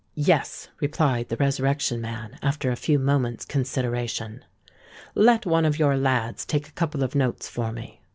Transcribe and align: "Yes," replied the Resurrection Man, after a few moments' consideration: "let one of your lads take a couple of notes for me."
"Yes," 0.15 0.69
replied 0.79 1.29
the 1.29 1.37
Resurrection 1.37 2.01
Man, 2.01 2.39
after 2.41 2.71
a 2.71 2.75
few 2.75 2.97
moments' 2.97 3.45
consideration: 3.45 4.43
"let 5.13 5.45
one 5.45 5.63
of 5.63 5.77
your 5.77 5.95
lads 5.95 6.43
take 6.43 6.67
a 6.67 6.71
couple 6.71 7.03
of 7.03 7.13
notes 7.13 7.47
for 7.47 7.71
me." 7.71 8.01